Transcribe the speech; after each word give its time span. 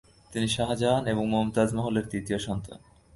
তিনি 0.33 0.47
শাহজাহান 0.47 1.03
এবং 1.07 1.23
মুমতাজ 1.27 1.69
মহলের 1.73 2.05
তৃতীয় 2.11 2.39
সন্তান। 2.39 2.79